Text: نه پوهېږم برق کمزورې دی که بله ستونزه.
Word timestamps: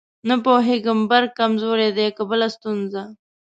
نه 0.27 0.35
پوهېږم 0.45 0.99
برق 1.11 1.31
کمزورې 1.39 1.89
دی 1.97 2.07
که 2.15 2.23
بله 2.29 2.47
ستونزه. 2.55 3.01